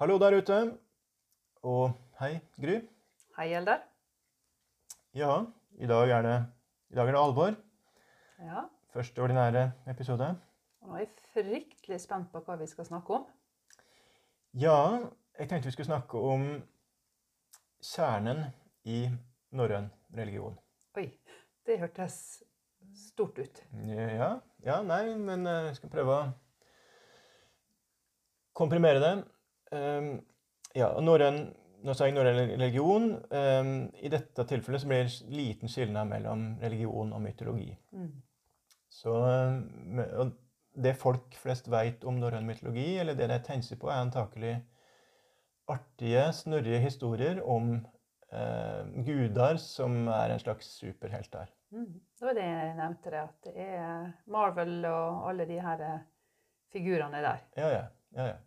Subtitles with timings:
[0.00, 0.58] Hallo der ute.
[1.62, 2.78] Og hei, Gry.
[3.36, 3.82] Hei, Eldar.
[5.12, 5.42] Ja,
[5.76, 6.36] i dag er det,
[6.96, 7.56] dag er det alvor.
[8.40, 8.62] Ja,
[8.94, 10.28] Første ordinære episode.
[10.80, 13.26] og nå er jeg fryktelig spent på hva vi skal snakke om.
[14.56, 14.78] Ja,
[15.38, 16.46] jeg tenkte vi skulle snakke om
[17.84, 18.40] kjernen
[18.84, 19.02] i
[19.52, 20.56] norrøn religion.
[20.96, 21.10] Oi,
[21.66, 22.42] det hørtes
[22.96, 23.60] stort ut.
[23.84, 24.30] Ja,
[24.64, 26.24] ja, nei, men eh, jeg skal prøve å
[28.56, 29.12] komprimere det.
[29.70, 30.12] Um,
[30.74, 31.44] ja, norrøn
[31.80, 33.12] nå sa jeg norrøn religion.
[33.32, 33.72] Um,
[34.04, 37.72] I dette tilfellet så blir det liten skilnad mellom religion og mytologi.
[37.96, 38.10] Mm.
[38.90, 40.34] Så um, og
[40.80, 44.54] det folk flest vet om norrøn mytologi, eller det de tenker på, er antakelig
[45.70, 47.72] artige, snurrige historier om
[48.32, 51.50] eh, guder som er en slags superhelter.
[51.70, 52.00] Mm.
[52.18, 55.84] Det var det jeg nevnte, det, at det er Marvel og alle de her
[56.72, 57.44] figurene der.
[57.56, 57.84] Ja, ja.
[58.16, 58.38] ja, ja.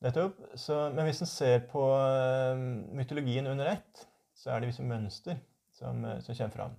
[0.00, 0.38] Nettopp.
[0.56, 2.60] Så, men hvis en ser på eh,
[2.96, 5.36] mytologien under ett, så er det visse mønster
[5.76, 6.78] som, eh, som kommer fram.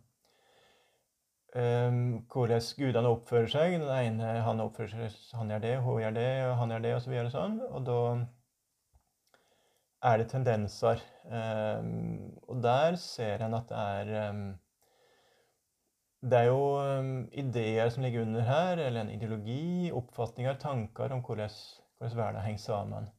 [1.51, 3.73] Um, hvordan gudene oppfører seg.
[3.81, 6.93] Den ene han oppfører seg han gjør det, hun gjør det, og han gjør det,
[6.95, 7.57] og så videre sånn.
[7.67, 7.97] Og da
[10.11, 11.03] er det tendenser.
[11.27, 14.45] Um, og der ser en at det er um,
[16.21, 16.63] Det er jo
[17.33, 21.49] ideer som ligger under her, eller en ideologi, oppfatninger, tanker om hvordan,
[21.97, 23.09] hvordan verden henger sammen.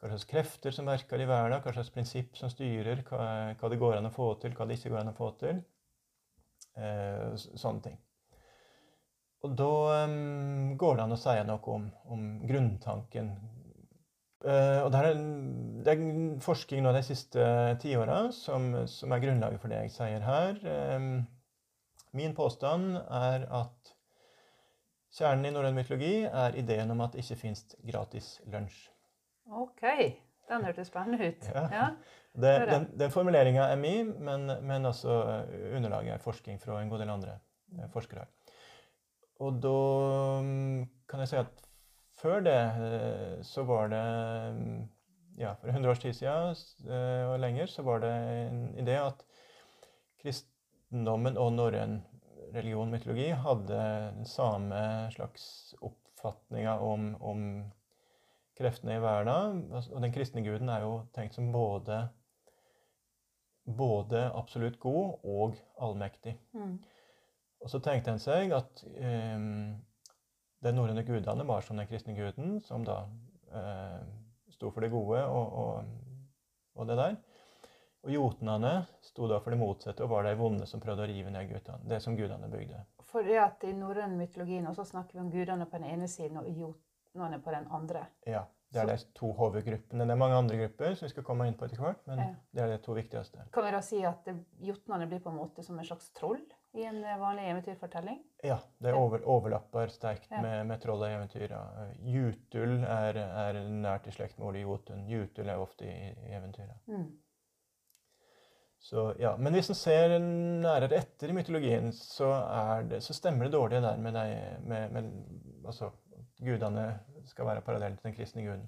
[0.00, 3.24] Hva slags krefter som verker i verden, hva slags prinsipp som styrer, hva,
[3.60, 5.60] hva det går an å få til, hva det ikke går an å få til.
[6.80, 7.98] Eh, sånne ting.
[9.44, 9.72] Og da
[10.04, 13.32] um, går det an å si noe om, om grunntanken.
[14.40, 15.18] Uh, og det er,
[15.84, 16.04] det er
[16.44, 17.44] forskning nå de siste
[17.80, 20.60] tiåra som, som er grunnlaget for det jeg sier her.
[20.96, 21.10] Um,
[22.16, 23.92] min påstand er at
[25.16, 28.88] kjernen i norrøn mytologi er ideen om at det ikke fins gratis lunsj.
[29.50, 29.84] OK,
[30.50, 31.48] den hørtes spennende ut.
[31.54, 31.62] Ja.
[31.72, 31.86] Ja.
[32.32, 37.02] Det, den den formuleringa er min, men, men eh, underlaget er forskning fra en god
[37.02, 37.38] del andre
[37.78, 38.26] eh, forskere.
[39.40, 39.80] Og da
[40.44, 41.66] mm, kan jeg si at
[42.20, 44.06] før det eh, så var det
[44.54, 44.80] mm,
[45.40, 46.56] Ja, for 100 års tid siden
[47.30, 48.10] og lenger så var det
[48.50, 49.22] en idé at
[50.20, 52.02] kristendommen og norrøn
[52.52, 53.78] religion, mytologi, hadde
[54.16, 57.46] den samme slags oppfatninga om, om
[58.60, 59.66] kreftene i verden.
[59.72, 62.04] Altså, Og den kristne guden er jo tenkt som både
[63.76, 66.36] både absolutt god og allmektig.
[66.52, 66.78] Mm.
[67.60, 69.42] Og så tenkte en seg at eh,
[70.64, 73.02] de norrøne gudene var som den kristne guden, som da
[73.52, 74.00] eh,
[74.54, 75.84] sto for det gode og, og,
[76.74, 77.18] og det der.
[78.00, 81.32] Og jotnene sto da for det motsatte og var de vonde som prøvde å rive
[81.32, 82.80] ned gudene, det som gudene bygde.
[83.10, 86.08] For det at i norrøn mytologi nå så snakker vi om gudene på den ene
[86.08, 88.06] siden og jotnene på den andre.
[88.26, 90.04] Ja, Det er de to hovedgruppene.
[90.06, 92.34] Det er mange andre grupper som vi skal komme inn på etter hvert, men Ja.
[92.54, 93.48] det er de to viktigste.
[93.52, 94.28] Kan vi da si at
[94.60, 96.40] jotnene blir på en måte som en slags troll
[96.74, 98.22] i en eh, vanlig eventyrfortelling?
[98.44, 100.40] Ja, det over, overlapper sterkt Ja.
[100.40, 101.50] med, med troll og eventyr.
[101.98, 105.08] Jutul er, er nært i slekt med ordet jotun.
[105.08, 106.78] Jutul er ofte i, i eventyra.
[106.86, 107.18] Mm.
[108.78, 109.36] Så, ja.
[109.36, 113.82] Men hvis en ser nærere etter i mytologien, så, er det, så stemmer det dårlig
[113.82, 115.90] der med, deg, med, med altså,
[116.40, 116.86] gudene
[117.28, 118.66] skal være parallelle til den kristne guden.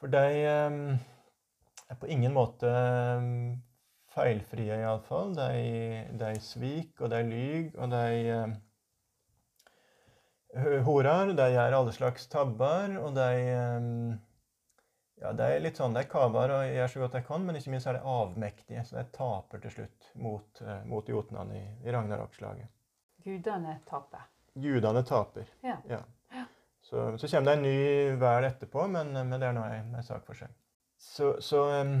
[0.00, 0.78] For de eh,
[1.90, 3.28] er på ingen måte eh,
[4.14, 5.34] feilfrie, iallfall.
[5.38, 5.48] De,
[6.20, 8.44] de svik, og de lyg, og de
[10.86, 11.34] horer.
[11.34, 13.90] De gjør alle slags tabber, og de eh,
[15.22, 17.72] ja, de er litt sånn, de kaver og gjør så godt de kan, men ikke
[17.72, 18.84] minst er de avmektige.
[18.84, 22.70] Så de taper til slutt mot, eh, mot jotnene i, i Ragnarok-slaget.
[23.24, 24.26] Gudene taper.
[24.54, 25.48] Gudene taper.
[25.64, 25.78] Ja.
[25.88, 26.02] Ja.
[26.84, 30.26] Så, så kommer det en ny hver etterpå, men, men det er nå en, sak
[30.26, 30.52] for seg.
[31.00, 31.94] Så, så um,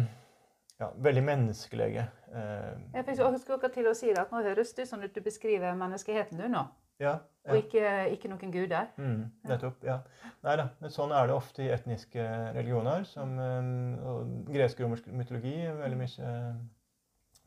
[0.80, 2.04] ja, veldig menneskelige.
[2.28, 5.20] Uh, Jeg også akkurat til å si det, at Nå høres det ut som du
[5.24, 6.66] beskriver menneskeheten du nå,
[7.00, 7.14] ja,
[7.48, 8.90] og ikke, ikke noen guder.
[9.00, 9.80] Mm, nettopp.
[9.84, 9.98] ja.
[10.44, 13.06] Nei da, men sånn er det ofte i etniske religioner.
[13.08, 16.34] Som, um, gresk-romersk mytologi veldig mye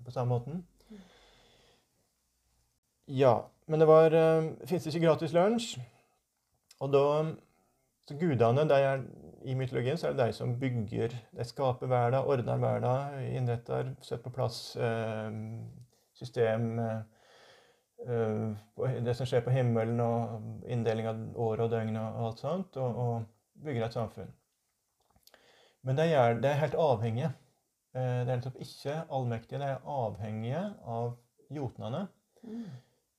[0.05, 0.65] på samme måten.
[3.07, 5.77] Ja, men det var uh, Fins ikke gratis lunsj?
[6.79, 7.03] Og da
[8.07, 9.01] så Gudene de er,
[9.43, 14.23] i mytologien så er det de som bygger De skaper verden, ordner verden, innretter, setter
[14.23, 15.31] på plass eh,
[16.15, 17.01] system eh,
[18.07, 22.79] eh, Det som skjer på himmelen, og inndeling av år og døgn og alt sånt,
[22.79, 24.31] og, og bygger et samfunn.
[25.83, 27.33] Men de er, de er helt avhengige.
[27.95, 29.59] Eh, de er nettopp ikke allmektige.
[29.59, 31.17] De er avhengige av
[31.51, 32.07] jotnene,
[32.47, 32.65] Mm.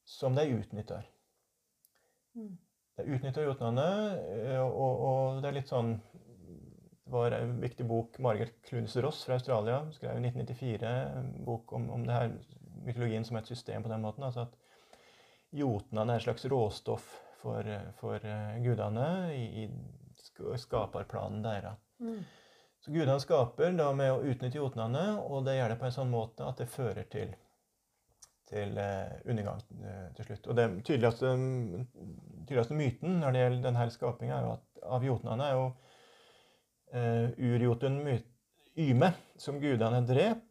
[0.04, 1.02] som de utnytter.
[2.34, 2.56] Mm.
[2.98, 3.88] De utnytter jotnene,
[4.34, 9.22] eh, og, og det er litt sånn Det var en viktig bok Margaret Clunes Ross
[9.24, 10.90] fra Australia skrev i 1994
[11.20, 12.34] en bok om, om det her
[12.84, 14.26] mytologien som et system på den måten.
[14.26, 14.58] altså at
[15.56, 17.06] Jotnene er et slags råstoff
[17.40, 17.64] for,
[17.96, 21.78] for uh, gudene i, i skaperplanen deres.
[22.04, 22.20] Mm.
[22.84, 26.12] Så gudene skaper da med å utnytte jotnene, og det gjør det på en sånn
[26.12, 27.32] måte at det fører til,
[28.48, 30.48] til uh, undergang uh, til slutt.
[30.48, 31.32] Og Den tydeligste,
[32.48, 35.64] tydeligste myten når det gjelder denne skapinga, er jo at av jotnene er jo
[36.96, 38.02] uh, urjotun
[38.78, 40.44] Yme, som gudene dreper,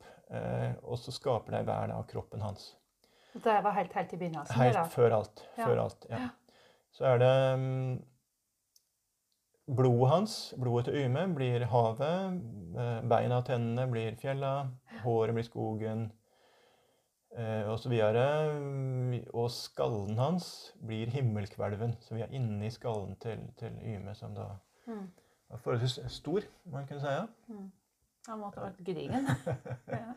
[0.83, 2.73] og så skaper de hver av kroppen hans.
[3.43, 4.59] Det var helt, helt i begynnelsen?
[4.59, 4.83] Helt da.
[4.91, 5.43] før alt.
[5.55, 5.63] Ja.
[5.63, 6.25] Før alt ja.
[6.97, 7.97] Så er det um,
[9.67, 12.37] Blodet hans, blodet til Yme, blir havet.
[12.79, 14.69] eh, Beina og tennene blir fjella.
[15.03, 16.05] Håret blir skogen.
[17.37, 18.23] Eh, og så videre.
[19.33, 21.95] Og skallen hans blir himmelkvelven.
[22.01, 24.47] Så vi er inni skallen til, til Yme, som da
[24.87, 25.09] Mm.
[25.49, 26.41] var forholdsvis stor,
[26.71, 27.07] man kunne si.
[27.11, 27.25] Ja.
[27.47, 27.71] Mm.
[28.27, 29.27] Han måtte ha vært gedigen.
[29.87, 30.13] ja.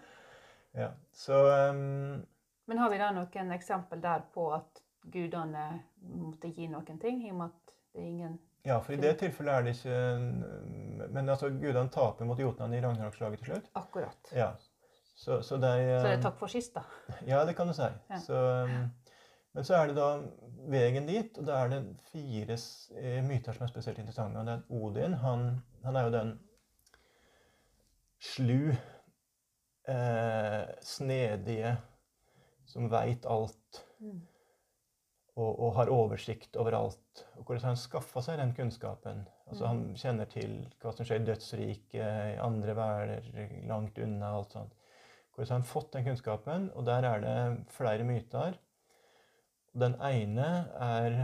[0.75, 0.89] Ja.
[1.13, 1.35] Så
[1.71, 2.23] um,
[2.67, 4.79] Men har vi da noen eksempel der på at
[5.11, 9.01] gudene måtte gi noen ting, i og med at det er ingen Ja, for i
[9.01, 13.71] det tilfellet er det ikke Men altså, gudene taper mot jotnene i ragnarokslaget til slutt.
[13.75, 14.33] Akkurat.
[14.37, 14.53] Ja.
[15.21, 16.83] Så, så de Så det er um, takk for sist, da.
[17.29, 17.89] Ja, det kan du si.
[18.09, 18.21] Ja.
[18.25, 18.91] Så, um,
[19.53, 20.07] men så er det da
[20.71, 21.81] veien dit, og da er det
[22.13, 22.57] fire
[22.97, 24.39] eh, myter som er spesielt interessante.
[24.41, 25.45] Og det er at Odin, han,
[25.85, 26.33] han er jo den
[28.21, 28.73] slu,
[29.89, 31.77] eh, snedige,
[32.71, 34.21] som veit alt Mm.
[35.37, 37.27] og, og har oversikt over alt.
[37.37, 39.27] Og hvordan han skaffa seg den kunnskapen?
[39.51, 43.27] Altså Han kjenner til hva som skjer i dødsriket, andre verder,
[43.69, 44.73] langt unna, alt sånt.
[45.35, 46.71] Hvordan har han fått den kunnskapen?
[46.77, 47.37] Og der er det
[47.73, 48.59] flere myter.
[49.81, 50.49] Den ene
[50.83, 51.17] er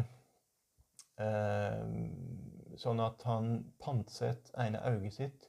[1.19, 1.83] eh,
[2.79, 3.51] sånn at han
[3.83, 5.49] pantsetter ene øyet sitt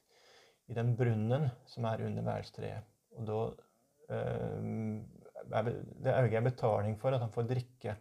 [0.68, 2.88] i den brunnen som er under værstreet.
[3.16, 3.38] Og da
[4.14, 4.68] eh,
[5.48, 7.94] Det øyet er betaling for at han får drikke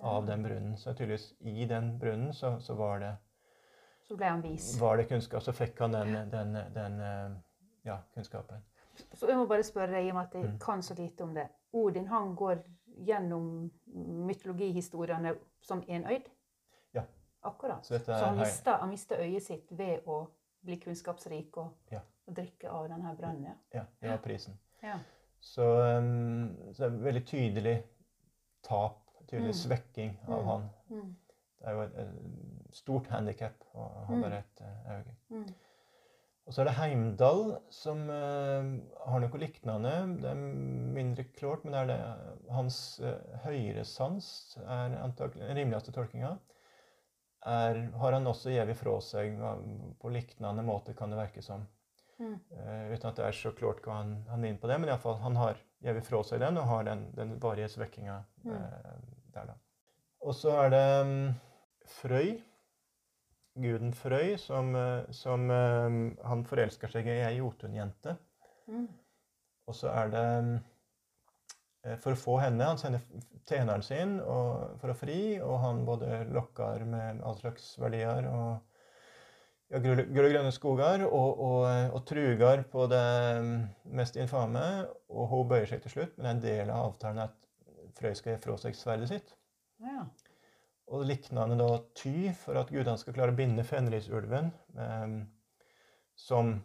[0.00, 0.76] av den brunnen.
[0.80, 3.12] Så tydeligvis i den brunnen så, så var, det,
[4.08, 4.72] Så ble han vis.
[4.80, 5.44] var det kunnskap.
[5.44, 7.30] Så fikk han den, den, den eh,
[7.84, 8.64] ja, kunnskapen.
[9.14, 10.58] Så jeg må bare spørre deg, i og med at jeg Mm.
[10.58, 11.48] kan så lite om det.
[11.72, 12.58] Odin han går
[13.06, 13.70] gjennom
[14.26, 16.28] mytologihistoriene som enøyd?
[16.94, 17.02] Ja.
[17.42, 17.84] Akkurat.
[17.86, 20.26] Så er han mista, han mista øyet sitt ved å
[20.64, 22.00] bli kunnskapsrik og, Ja.
[22.26, 23.44] og drikke av denne brønnen?
[23.44, 23.54] ja.
[23.74, 24.58] Ja, det var prisen.
[24.82, 24.98] Ja.
[25.40, 25.62] Så,
[25.98, 27.82] um, så det er veldig tydelig
[28.62, 29.60] tap, tydelig Mm.
[29.62, 30.46] svekking av Mm.
[30.46, 30.70] han.
[30.90, 31.16] Mm.
[31.60, 34.22] Det er jo et, et stort handikap å ha Mm.
[34.22, 34.90] bare et eh,
[35.30, 35.44] øye.
[36.50, 38.70] Og så er det Heimdal, som eh,
[39.06, 39.92] har noe lignende.
[40.18, 40.40] Det er
[40.96, 41.98] mindre klart, men det er det
[42.50, 43.12] hans uh,
[43.44, 46.32] høyresans er antakelig den rimeligste tolkinga.
[47.46, 49.38] Er, har han også gitt fra seg
[50.02, 51.62] på lignende måte, kan det virke som.
[52.18, 52.34] Mm.
[52.50, 54.90] Uh, uten at det er så klart hva han, han er inne på det, men
[54.90, 58.24] i alle fall, han har gitt fra seg den og har den, den varige svekkinga
[58.42, 58.52] Mm.
[58.56, 58.92] eh,
[59.34, 59.54] der, da.
[60.24, 61.34] Og så er det um,
[62.00, 62.38] Frøy,
[63.62, 65.86] guden Frøy, som, eh, som eh,
[66.26, 68.16] han forelsker seg i ei jotunjente.
[68.70, 68.86] Mm.
[69.68, 70.24] Og så er det
[71.84, 73.02] eh, For å få henne Han sender
[73.48, 78.60] tjeneren sin for å fri, og han både lokker med all slags verdier og
[79.70, 83.02] ja, gull gull og grønne skoger, og, og, og truger på det
[83.42, 83.52] mm,
[83.98, 84.64] mest infame.
[85.10, 88.34] Og hun bøyer seg til slutt, men en del av avtalen er at Frøy skal
[88.34, 89.34] gi fra seg sverdet sitt.
[89.82, 90.04] Ja.
[90.90, 95.06] Og liknende da ty for at gudene skal klare å binde fenrisulven, eh,
[96.18, 96.56] som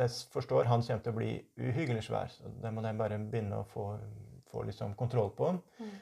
[0.00, 2.30] de forstår han kommer til å bli uhyggelig svær.
[2.32, 3.84] Så det må de bare begynne å få,
[4.50, 5.52] få liksom kontroll på.
[5.80, 5.92] Mm.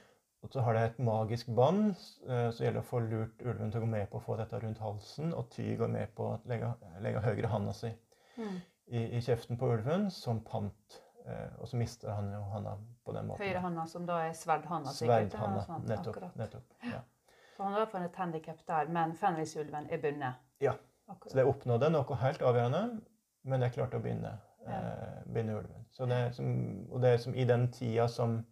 [0.47, 1.91] Og så har de et magisk bånd,
[2.29, 4.37] eh, så gjelder det å få lurt ulven til å gå med på å få
[4.39, 6.71] dette rundt halsen, og ty går med på å legge,
[7.03, 7.91] legge høyre handa si
[8.39, 8.61] Mm.
[8.87, 11.01] i, i kjeften på ulven som pant.
[11.27, 13.43] Eh, og så mister han jo handa på den måten.
[13.43, 14.93] Høyre handa som da er ja, Sverdhanda.
[15.67, 16.37] sånn, Nettopp.
[16.39, 17.01] nettopp ja.
[17.59, 20.35] Så han har i et handikap der, men fenrisulven er bundet?
[20.63, 20.77] Ja.
[21.09, 21.33] Akkurat.
[21.33, 22.83] Så det oppnådde noe helt avgjørende,
[23.51, 24.31] men det klarte å binde,
[24.63, 24.77] Ja.
[24.77, 25.87] eh, binde ulven.
[25.91, 28.45] Så det som, og det som i den tida som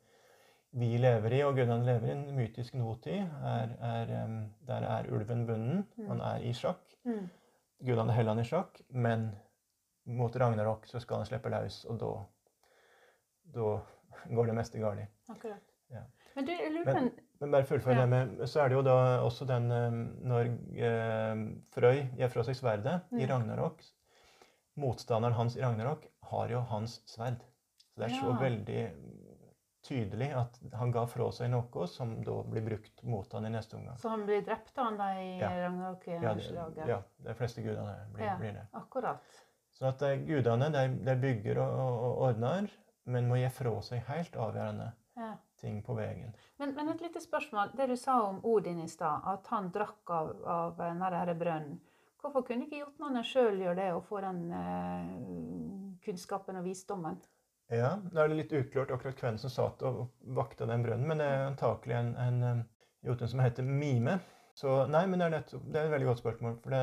[0.72, 5.46] vi lever i, og gudene lever i, en mytisk nåtid, er, er, der er ulven
[5.46, 5.86] bunden.
[5.96, 6.08] Mm.
[6.08, 6.96] Han er i sjakk.
[7.04, 7.28] Mm.
[7.86, 9.30] Gudene holder han i sjakk, men
[10.06, 12.10] mot Ragnarok så skal han slippe løs, og da,
[13.54, 13.78] da
[14.34, 15.06] går det meste galt.
[15.28, 15.62] Akkurat.
[15.90, 16.02] Ja.
[16.34, 18.00] Men du, jeg lurer på en Men bare fullfør Ja.
[18.00, 21.42] det med Så er det jo da også den eh, Når eh,
[21.74, 23.28] Frøy fra seg sverdet i Mm.
[23.30, 23.82] Ragnarok
[24.76, 27.40] Motstanderen hans i Ragnarok har jo hans sverd.
[27.94, 28.82] Så det er så veldig
[29.86, 33.76] tydelig at han ga fra seg noe som da blir brukt mot han i neste
[33.78, 33.96] omgang.
[34.02, 35.48] Så han blir drept han da i Ja.
[35.68, 36.50] Ragnarok-slaget?
[36.52, 38.36] Ja, det, ja, de fleste gudene blir, Ja.
[38.36, 38.66] blir det.
[38.74, 39.22] Akkurat.
[39.72, 42.68] Så at de gudene de, de bygger og, og, og ordner,
[43.06, 45.36] men må gi fra seg helt avgjørende Ja.
[45.60, 46.34] Ting på veien.
[46.60, 47.74] Men, men et lite spørsmål.
[47.76, 51.78] Det du sa om Odin i stad, at han drakk av, av denne brønnen.
[52.20, 57.20] Hvorfor kunne ikke jotnene sjøl gjøre det og få den eh, kunnskapen og visdommen?
[57.70, 61.18] Ja, Da er det litt uklart akkurat hvem som satt og vakta den brønnen, men
[61.22, 62.64] det er antakelig en, en um,
[63.06, 64.20] jotun som heter Mime.
[64.56, 66.58] Så nei, men det er, nettopp, det er et veldig godt spørsmål.
[66.64, 66.82] Det,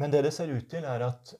[0.00, 1.34] men det det ser ut til, er at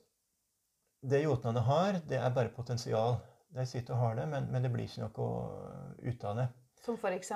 [1.03, 3.17] det jotnene har, det er bare potensial.
[3.53, 5.31] De sitter og har det, men, men det blir ikke noe
[6.03, 6.49] ut av det.
[6.83, 7.31] Som f.eks.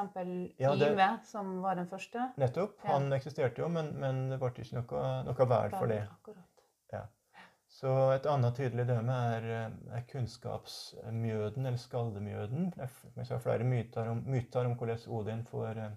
[0.59, 2.31] Ja, det- som var den første.
[2.41, 2.81] Nettopp.
[2.83, 2.97] Ja.
[2.97, 6.03] Han eksisterte jo, men, men det ble ikke noe, noe verd for det.
[6.11, 6.47] Akkurat.
[7.77, 12.71] Så et annet tydelig døme er, eh, er kunnskapsmjøden, eller skaldemjøden.
[12.77, 12.87] Det
[13.31, 15.97] er flere myter om, myter om hvordan Odin får, eh,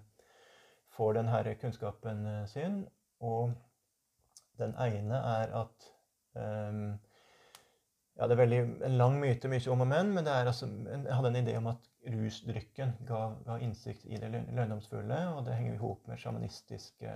[0.96, 2.82] får denne kunnskapen eh, sin.
[3.20, 3.54] Og
[4.58, 5.88] den ene er at
[6.36, 6.98] ehm,
[8.20, 11.14] Ja, det er veldig en lang myte, mye om og men, men det altså, jeg
[11.16, 15.74] hadde en idé om at rusdrykken ga, ga innsikt i det lø- og det henger
[15.74, 17.14] i hop med sjamanistiske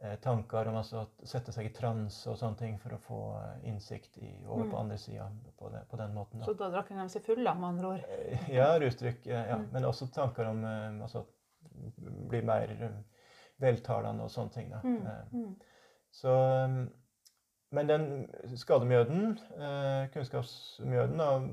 [0.00, 3.18] eh, tanker om altså å sette seg i transe og sånne ting for å få
[3.40, 4.70] eh, innsikt i, over Mm.
[4.70, 5.26] på andre sida
[5.58, 6.42] på, på den måten.
[6.46, 6.68] Så Da.
[6.68, 8.04] da drakk de seg fulle, med andre ord.
[8.08, 9.56] Eh, Ja, rusdrikk, eh, ja.
[9.58, 9.68] Mm.
[9.72, 11.26] men også tanker om eh, altså,
[12.30, 13.02] bli mer eh,
[13.60, 14.70] veltalende og sånne ting.
[14.70, 14.80] Da.
[14.84, 15.02] Mm.
[15.32, 15.54] Mm.
[16.10, 16.32] Så,
[16.64, 16.88] um,
[17.70, 18.06] men den
[18.58, 21.48] skademjøden, eh, kunnskapsmjøden, av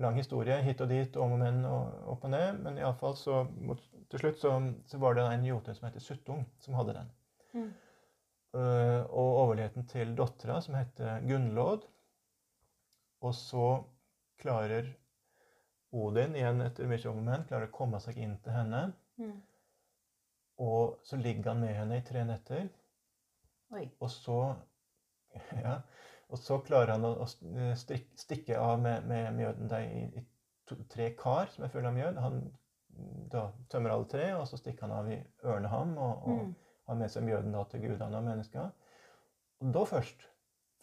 [0.00, 3.42] lang historie hit og dit, om og men og opp og ned, men iallfall så
[3.48, 4.52] mot, til slutt så,
[4.88, 7.10] så var det en jote som heter Suttung, som hadde den.
[7.56, 7.70] Mm.
[8.56, 11.84] Eh, og overligheten til dattera, som heter Gunnlod.
[13.24, 13.66] Og så
[14.40, 14.92] klarer
[15.96, 18.82] Odin, igjen etter mye om og men, klarer å komme seg inn til henne.
[19.20, 19.36] Mm.
[20.64, 22.68] Og så ligger han med henne i tre netter.
[23.76, 23.86] Oi.
[24.00, 24.38] Og så,
[25.64, 25.80] ja,
[26.30, 27.26] og så klarer han å, å
[27.78, 30.24] strik, stikke av med, med mjøden der i, i
[30.66, 32.22] to, tre kar som er fulle av mjød.
[32.24, 32.40] Han
[33.32, 36.54] da tømmer alle tre, og så stikker han av i ørneham og, og Mm.
[36.86, 38.70] har med seg mjøden da til gudene og mennesker.
[39.60, 40.26] Og da først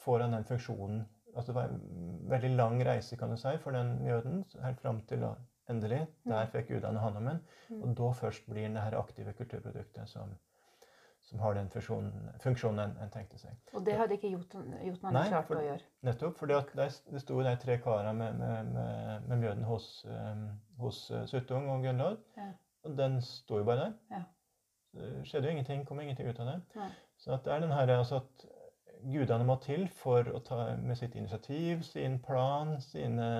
[0.03, 1.05] får han den funksjonen.
[1.33, 4.99] Altså det var en veldig lang reise kan du si, for den mjøden, helt fram
[5.09, 5.31] til da,
[5.69, 6.01] endelig.
[6.27, 6.51] Der Mm.
[6.51, 7.39] fikk gudene hånd om den.
[7.69, 7.81] Mm.
[7.81, 10.35] Og da først blir den det her aktive kulturproduktet som,
[11.33, 13.55] som har den funksjonen, funksjonen en, en tenkte seg.
[13.73, 15.87] Og det hadde ikke gjort Nei, klart for- å gjøre.
[16.05, 16.37] Nettopp.
[16.37, 16.59] For det,
[17.09, 20.43] det sto de tre karene med, med, med, med mjøden hos, um,
[20.83, 22.21] hos uh, Suttung og Gunnlod.
[22.37, 22.51] Ja.
[22.85, 23.95] Og den sto jo bare der.
[24.13, 24.21] Ja.
[24.93, 26.59] Det skjedde jo ingenting, kom ingenting ut av det.
[26.77, 26.91] Nei.
[27.17, 28.45] Så det er den her, altså at
[29.09, 33.31] gudene må til for å ta med sitt initiativ, sin plan, sine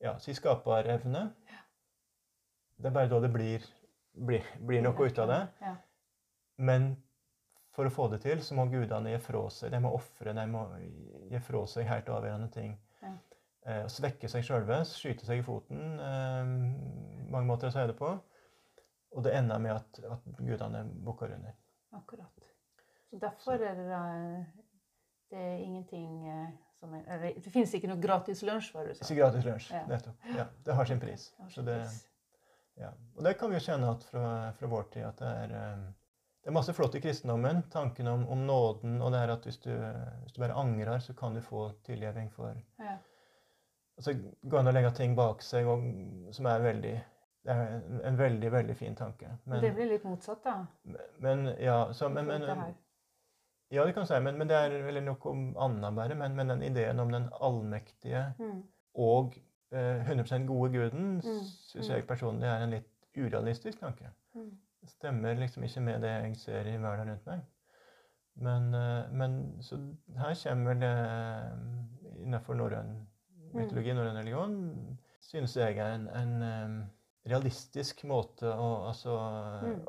[0.00, 1.28] ja, sin skaperevne.
[2.80, 3.66] Det er bare da det blir,
[4.26, 5.42] blir, blir noe ut av det.
[5.62, 5.74] Ja.
[6.58, 6.94] Men
[7.74, 9.72] for å få det til, så må gudene gi fra seg.
[9.74, 10.64] De må ofre, de må
[11.32, 12.76] gi fra seg helt avgjørende ting.
[13.02, 13.14] Ja.
[13.66, 15.80] Eh, svekke seg sjølve, skyte seg i foten.
[15.98, 16.52] Eh,
[17.32, 18.12] mange måter å si det på.
[19.14, 21.54] Og det ender med at, at gudene bukker under.
[21.94, 22.46] Akkurat.
[23.10, 24.44] Så derfor er det, da-
[25.30, 26.48] det er ingenting eh,
[26.80, 29.04] som er eller, Det finnes ikke noe gratis lunsj, var det du sa?
[29.06, 29.68] Ikke gratis lunsj.
[29.74, 29.84] Ja.
[29.90, 30.26] Nettopp.
[30.36, 31.28] Ja, det har sin pris.
[31.36, 32.00] Det har Så sin det, pris.
[32.82, 32.90] ja.
[33.16, 34.24] Og det kan vi jo kjenne at fra,
[34.58, 35.84] fra vår tid at det er eh,
[36.44, 37.62] det er masse flott i kristendommen.
[37.72, 39.70] Tanken om, om nåden og det er at hvis du,
[40.22, 42.98] hvis du bare angrer, så kan du få tilgivning for Ja.
[43.96, 45.84] Altså gå an å legge ting bak seg og,
[46.34, 46.94] som er veldig
[47.44, 49.28] Det er en, en veldig, veldig fin tanke.
[49.44, 50.54] Men, det blir litt motsatt, da.
[51.20, 52.42] men ja, så, men, men,
[53.70, 56.16] ja, det kan si, men, men det er vel noe annet bare.
[56.16, 58.62] Men, men den ideen om den allmektige Mm.
[58.94, 59.36] og
[59.72, 64.10] eh, 100% gode guden Mm, syns jeg personlig er en litt urealistisk tanke.
[64.34, 64.50] Mm.
[64.88, 67.44] Stemmer liksom ikke med det jeg ser i verden rundt meg.
[68.44, 69.78] Men, eh, men så
[70.18, 72.94] her kommer det eh, innenfor norrøn
[73.54, 74.56] mytologi, norrøn religion,
[75.22, 76.76] synes jeg er en, en eh,
[77.30, 79.18] realistisk måte å, altså,
[79.64, 79.84] Mm.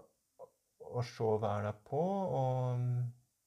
[0.85, 2.01] å se verden på,
[2.39, 2.99] og mm,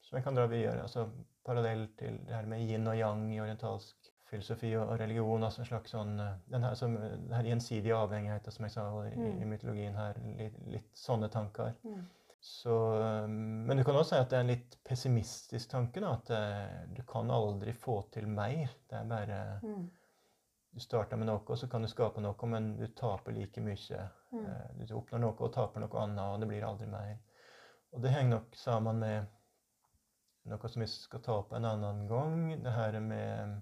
[0.05, 0.83] som jeg kan dra videre.
[0.83, 1.07] Altså,
[1.45, 5.43] parallell til det her med yin og yang i orientalsk filosofi og, religion.
[5.43, 8.85] altså en slags sånn, eh, den her, som, den her gjensidige avhengigheten som jeg sa
[9.07, 9.49] i, i Mm.
[9.49, 10.19] mytologien her.
[10.37, 11.73] Litt, litt sånne tanker.
[11.83, 12.07] Mm.
[12.41, 12.71] Så,
[13.25, 13.31] um,
[13.67, 15.99] men du kan også si at det er en litt pessimistisk tanke.
[15.99, 18.69] Da, at eh, du kan aldri få til mer.
[18.89, 19.89] Det er bare Mm.
[20.71, 24.03] Du starter med noe, og så kan du skape noe, men du taper like mye.
[24.31, 24.45] Mm.
[24.45, 27.17] Eh, Du oppnår noe og taper noe annet, og det blir aldri mer.
[27.91, 29.25] Og det henger nok sammen med
[30.45, 32.63] noe som vi skal ta opp en annen gang.
[32.63, 33.61] Det her med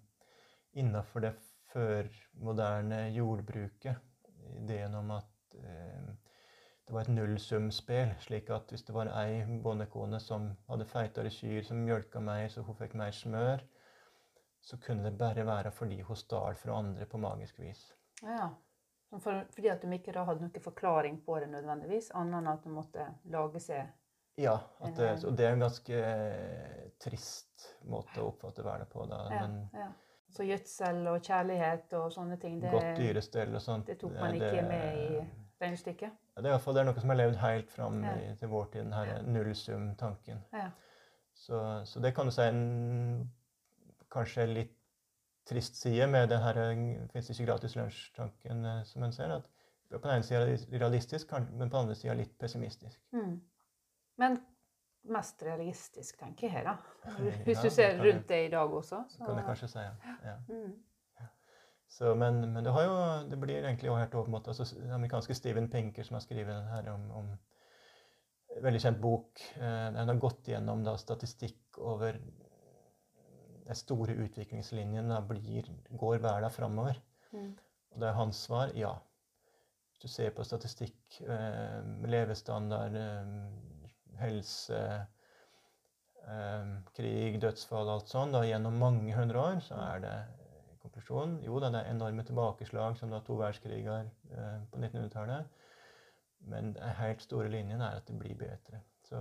[0.78, 1.34] Innafor det
[1.72, 3.98] førmoderne jordbruket.
[4.58, 6.12] Ideen om at eh,
[6.88, 11.60] det var et nullsumspill, slik at hvis det var ei bondekone som hadde feitere kyr,
[11.68, 13.66] som mjølka mer, så hun fikk mer smør,
[14.64, 17.84] så kunne det bare være fordi hun stal fra andre på magisk vis.
[18.24, 18.48] Ja.
[19.20, 22.74] For, fordi at de ikke hadde noen forklaring på det nødvendigvis, annet enn at de
[22.76, 23.06] måtte
[23.36, 23.94] lage seg
[24.38, 24.58] Ja,
[24.96, 26.02] det, og det er en ganske
[27.02, 29.06] trist måte å oppfatte verden på.
[29.10, 29.24] Da.
[29.32, 29.88] Ja, Men ja.
[30.36, 34.36] Så gjødsel og kjærlighet og sånne ting, det, godt dyrestell og sånt det tok man
[34.36, 35.22] ikke med i
[35.62, 36.18] regnestykket?
[36.36, 38.16] Ja, det det er noe som har levd helt fram Ja.
[38.22, 40.44] i, til vår tid, den her nullsum-tanken.
[40.54, 40.70] Ja.
[41.34, 43.32] Så, så det kan du si en
[44.14, 44.74] kanskje litt
[45.48, 46.60] trist side med den her
[47.14, 49.32] fins ikke gratis lunsj-tanken, eh, som en ser.
[49.32, 49.48] at
[49.90, 50.44] På den ene sida
[50.80, 53.00] realistisk, men på den andre sida litt pessimistisk.
[53.14, 53.42] Mm.
[54.18, 54.40] Men
[55.14, 56.76] mest realistisk, tenker jeg, da.
[57.46, 59.04] Hvis du ser rundt det i dag også.
[59.10, 59.86] Så, kan jeg kanskje si.
[60.26, 60.36] Ja.
[60.50, 60.76] mm.
[61.88, 62.96] Så, men, men det, har jo,
[63.32, 66.90] det blir egentlig helt åpenbart altså, Den amerikanske Steven Pinker som har skrevet den her
[66.92, 67.30] om, om
[68.64, 69.42] Veldig kjent bok.
[69.60, 72.16] Eh, den har gått gjennom da, statistikk over
[73.68, 75.20] de store utviklingslinjene.
[75.30, 76.98] Blir, går verden framover?
[77.36, 77.52] Mm.
[77.94, 78.96] Og det er hans svar ja.
[79.92, 83.30] Hvis du ser på statistikk, eh, levestandard, eh,
[84.22, 84.82] helse,
[86.28, 90.18] eh, krig, dødsfall, alt sånn, da, gjennom mange hundre år, så er det
[90.82, 95.46] konklusjonen Jo da, det er enorme tilbakeslag, som da to verdenskriger eh, på 1900-tallet.
[96.48, 98.82] Men den helt store linjen er at det blir bedre.
[99.04, 99.20] Så,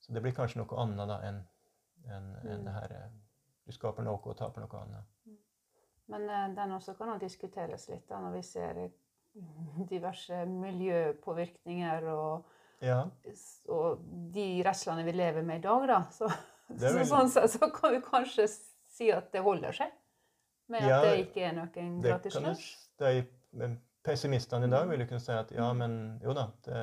[0.00, 1.42] så det blir kanskje noe annet da enn
[2.12, 3.12] en, en det her eh,
[3.64, 5.38] Du skaper noe og taper noe annet.
[6.12, 8.82] Men eh, den også kan jo diskuteres litt da, når vi ser
[9.90, 12.52] diverse miljøpåvirkninger og,
[12.84, 12.98] Ja.
[13.72, 14.02] og
[14.34, 16.00] de redslene vi lever med i dag, da.
[16.12, 16.28] Så,
[16.80, 18.46] så sånn sett så kan vi kanskje
[18.94, 19.92] si at det holder seg.
[20.72, 22.68] Med Ja, at det ikke er noen gratis lunsj.
[24.04, 26.74] pessimistene i dag vil jo kunne si at ja, men jo da Det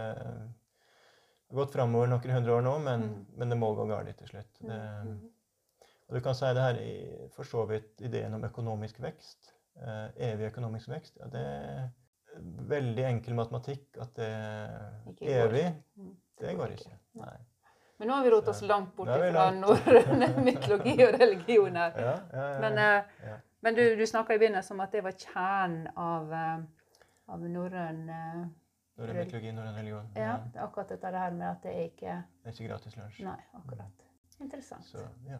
[1.58, 3.26] har gått framover noen hundre år nå, men, Mm.
[3.38, 4.54] men det må gå galt til slutt.
[4.62, 5.18] Det, Mm.
[6.08, 9.52] og du kan si det her i for så vidt ideen om økonomisk vekst.
[9.82, 11.18] Eh, evig økonomisk vekst.
[11.20, 11.92] Ja, det
[12.72, 15.66] veldig enkel matematikk at det er evig,
[15.98, 16.16] Mm.
[16.40, 16.94] det går ikke.
[17.20, 17.38] Nei.
[18.00, 21.92] Men nå har vi rotet oss langt bort fra norrøn mytologi og religion her.
[22.00, 25.12] Ja, ja, ja, Men, eh, men du, du snakka i begynnelsen om at det var
[25.14, 26.64] kjernen av, eh,
[27.36, 28.42] av norrøn eh,
[28.98, 30.10] Norrøn mytologi, norrøn religion.
[30.18, 33.22] Ja, akkurat dette her med at det er ikke det er ikke gratis lunsj.
[33.26, 34.08] Nei, akkurat.
[34.42, 34.86] Interessant.
[34.90, 35.38] Så ja.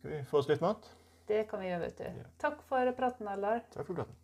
[0.00, 0.90] Skal vi få oss litt mat?
[1.26, 2.24] Det kan vi gjøre, vet du.
[2.42, 3.62] Takk for praten, Allar.
[3.72, 4.18] Takk for praten.